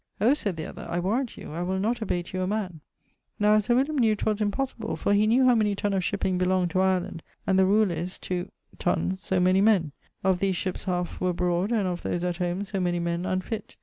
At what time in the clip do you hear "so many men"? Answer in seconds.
9.21-9.91, 12.63-13.27